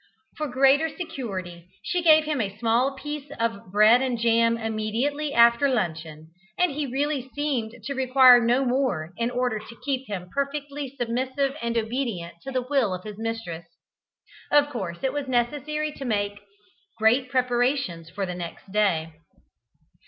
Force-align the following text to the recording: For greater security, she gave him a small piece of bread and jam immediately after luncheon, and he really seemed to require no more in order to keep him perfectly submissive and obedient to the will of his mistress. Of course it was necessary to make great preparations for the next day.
For 0.35 0.47
greater 0.47 0.89
security, 0.89 1.69
she 1.83 2.01
gave 2.01 2.23
him 2.23 2.41
a 2.41 2.57
small 2.57 2.95
piece 2.95 3.29
of 3.39 3.71
bread 3.71 4.01
and 4.01 4.17
jam 4.17 4.57
immediately 4.57 5.31
after 5.31 5.69
luncheon, 5.69 6.31
and 6.57 6.71
he 6.71 6.87
really 6.87 7.29
seemed 7.35 7.73
to 7.83 7.93
require 7.93 8.43
no 8.43 8.65
more 8.65 9.11
in 9.17 9.29
order 9.29 9.59
to 9.59 9.79
keep 9.85 10.07
him 10.09 10.31
perfectly 10.33 10.95
submissive 10.99 11.53
and 11.61 11.77
obedient 11.77 12.33
to 12.41 12.51
the 12.51 12.63
will 12.67 12.95
of 12.95 13.03
his 13.03 13.19
mistress. 13.19 13.67
Of 14.51 14.71
course 14.71 14.97
it 15.03 15.13
was 15.13 15.27
necessary 15.27 15.91
to 15.91 16.03
make 16.03 16.41
great 16.97 17.29
preparations 17.29 18.09
for 18.09 18.25
the 18.25 18.33
next 18.33 18.71
day. 18.71 19.13